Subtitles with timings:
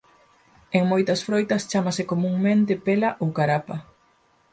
[0.77, 3.77] En moitas froitas chámase comunmente pela ou carapa.